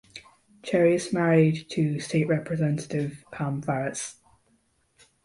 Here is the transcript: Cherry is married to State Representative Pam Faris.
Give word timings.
Cherry 0.63 0.95
is 0.95 1.13
married 1.13 1.69
to 1.69 1.99
State 1.99 2.27
Representative 2.27 3.23
Pam 3.31 3.61
Faris. 3.61 4.19